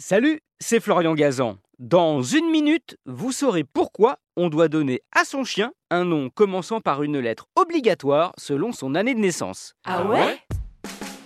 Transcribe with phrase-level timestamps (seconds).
[0.00, 1.58] Salut, c'est Florian Gazan.
[1.80, 6.80] Dans une minute, vous saurez pourquoi on doit donner à son chien un nom commençant
[6.80, 9.74] par une lettre obligatoire selon son année de naissance.
[9.84, 10.38] Ah ouais?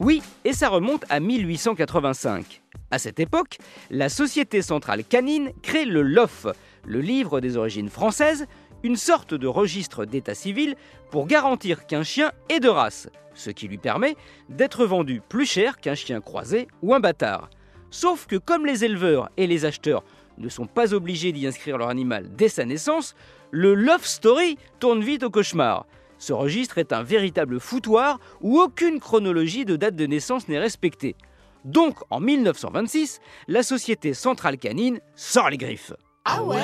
[0.00, 2.62] Oui, et ça remonte à 1885.
[2.90, 3.58] À cette époque,
[3.90, 6.46] la Société centrale canine crée le LOF,
[6.86, 8.46] le livre des origines françaises,
[8.82, 10.74] une sorte de registre d'état civil
[11.10, 14.16] pour garantir qu'un chien est de race, ce qui lui permet
[14.48, 17.50] d'être vendu plus cher qu'un chien croisé ou un bâtard.
[17.90, 20.04] Sauf que comme les éleveurs et les acheteurs
[20.38, 23.14] ne sont pas obligés d'y inscrire leur animal dès sa naissance,
[23.50, 25.86] le Love Story tourne vite au cauchemar.
[26.18, 31.16] Ce registre est un véritable foutoir où aucune chronologie de date de naissance n'est respectée.
[31.64, 35.92] Donc en 1926, la Société centrale canine sort les griffes.
[36.24, 36.58] Ah ouais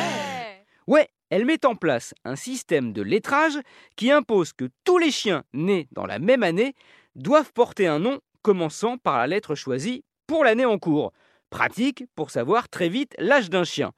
[0.86, 3.58] Ouais, elle met en place un système de lettrage
[3.96, 6.74] qui impose que tous les chiens nés dans la même année
[7.14, 11.12] doivent porter un nom commençant par la lettre choisie pour l'année en cours.
[11.50, 13.90] Pratique pour savoir très vite l'âge d'un chien.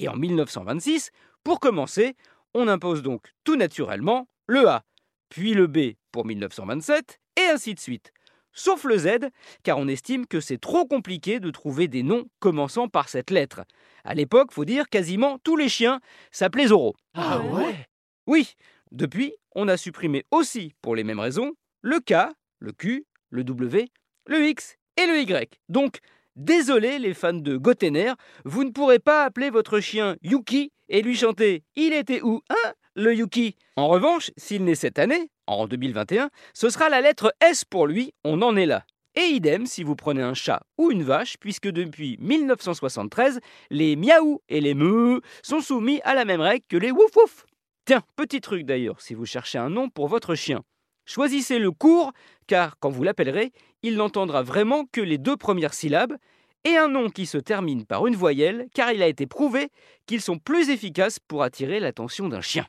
[0.00, 1.12] Et en 1926,
[1.44, 2.16] pour commencer,
[2.54, 4.82] on impose donc tout naturellement le A,
[5.28, 8.10] puis le B pour 1927, et ainsi de suite.
[8.50, 9.28] Sauf le Z,
[9.62, 13.60] car on estime que c'est trop compliqué de trouver des noms commençant par cette lettre.
[14.02, 16.00] À l'époque, faut dire, quasiment tous les chiens
[16.32, 16.96] s'appelaient Zoro.
[17.14, 17.86] Ah ouais?
[18.26, 18.54] Oui,
[18.90, 23.86] depuis, on a supprimé aussi, pour les mêmes raisons, le K, le Q, le W,
[24.26, 25.58] le X et le Y.
[25.68, 25.98] Donc,
[26.36, 28.12] désolé les fans de Gotener,
[28.44, 32.72] vous ne pourrez pas appeler votre chien Yuki et lui chanter Il était où, hein,
[32.94, 33.56] le Yuki?
[33.76, 38.12] En revanche, s'il naît cette année, en 2021, ce sera la lettre S pour lui,
[38.24, 38.84] on en est là.
[39.14, 44.42] Et idem si vous prenez un chat ou une vache, puisque depuis 1973, les miaou
[44.50, 47.46] et les meuh sont soumis à la même règle que les wouf wouf.
[47.86, 50.62] Tiens, petit truc d'ailleurs, si vous cherchez un nom pour votre chien.
[51.06, 52.12] Choisissez le court,
[52.46, 53.52] car quand vous l'appellerez,
[53.86, 56.16] il n'entendra vraiment que les deux premières syllabes,
[56.64, 59.68] et un nom qui se termine par une voyelle, car il a été prouvé
[60.06, 62.66] qu'ils sont plus efficaces pour attirer l'attention d'un chien.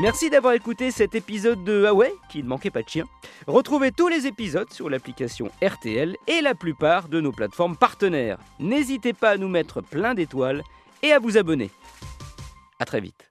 [0.00, 3.04] Merci d'avoir écouté cet épisode de Ah ouais, qui ne manquait pas de chien.
[3.46, 8.38] Retrouvez tous les épisodes sur l'application RTL et la plupart de nos plateformes partenaires.
[8.60, 10.62] N'hésitez pas à nous mettre plein d'étoiles
[11.02, 11.70] et à vous abonner.
[12.80, 13.30] A très vite.